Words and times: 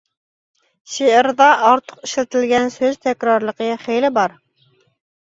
شېئىردا 0.93 1.51
ئارتۇق 1.67 2.01
ئىشلىتىلگەن 2.09 2.75
سۆز 2.79 3.01
تەكرارلىقى 3.07 3.73
خېلى 3.87 4.15
بار. 4.21 4.39